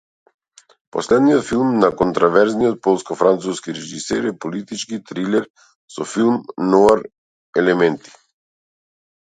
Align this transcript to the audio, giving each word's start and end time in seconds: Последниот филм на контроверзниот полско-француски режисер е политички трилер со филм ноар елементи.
Последниот 0.95 1.43
филм 1.49 1.69
на 1.83 1.89
контроверзниот 1.99 2.81
полско-француски 2.87 3.75
режисер 3.81 4.27
е 4.31 4.35
политички 4.47 5.01
трилер 5.11 5.47
со 5.99 6.11
филм 6.17 6.43
ноар 6.73 7.09
елементи. 7.65 8.19